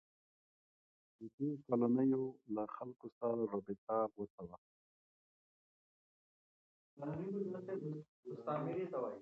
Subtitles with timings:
[1.17, 2.23] د دې کالونیو
[2.55, 4.57] له خلکو سره رابطه غوڅه وه.